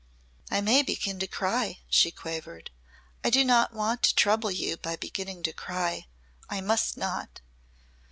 [0.49, 2.71] "I may begin to cry," she quavered.
[3.23, 6.07] "I do not want to trouble you by beginning to cry.
[6.49, 7.39] I must not."